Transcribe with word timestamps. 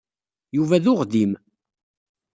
Yuba 0.55 0.77
d 0.83 0.85
uɣdim. 0.91 1.33